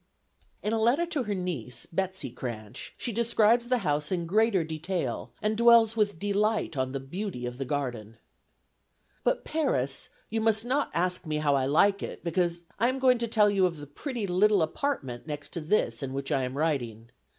In 0.63 0.73
a 0.73 0.81
letter 0.81 1.05
to 1.05 1.23
her 1.25 1.35
niece, 1.35 1.85
Betsey 1.85 2.31
Cranch, 2.31 2.95
she 2.97 3.11
describes 3.11 3.67
the 3.67 3.77
house 3.85 4.11
in 4.11 4.25
greater 4.25 4.63
detail, 4.63 5.31
and 5.43 5.55
dwells 5.55 5.95
with 5.95 6.17
delight 6.17 6.75
on 6.75 6.91
the 6.91 6.99
beauty 6.99 7.45
of 7.45 7.59
the 7.59 7.65
garden. 7.65 8.17
"But 9.23 9.43
Paris, 9.45 10.09
you 10.31 10.41
must 10.41 10.65
not 10.65 10.89
ask 10.95 11.27
me 11.27 11.35
how 11.35 11.53
I 11.55 11.65
like 11.65 12.01
it, 12.01 12.23
because 12.23 12.63
I 12.79 12.89
am 12.89 12.97
going 12.97 13.19
to 13.19 13.27
tell 13.27 13.51
you 13.51 13.67
of 13.67 13.77
the 13.77 13.85
pretty 13.85 14.25
little 14.25 14.63
apartment 14.63 15.27
next 15.27 15.49
to 15.49 15.61
this 15.61 16.01
in 16.01 16.13
which 16.13 16.31
I 16.31 16.45
am 16.45 16.57
writing. 16.57 17.11